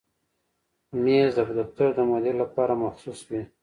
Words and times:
مېز 1.03 1.31
د 1.37 1.39
دفتر 1.59 1.89
د 1.95 1.99
مدیر 2.11 2.35
لپاره 2.43 2.73
مخصوص 2.83 3.19
وي. 3.29 3.41